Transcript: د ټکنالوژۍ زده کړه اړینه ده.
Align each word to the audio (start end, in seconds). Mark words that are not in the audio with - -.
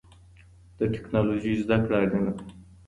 د 0.77 0.79
ټکنالوژۍ 0.93 1.53
زده 1.63 1.77
کړه 1.83 1.97
اړینه 2.03 2.31
ده. 2.37 2.43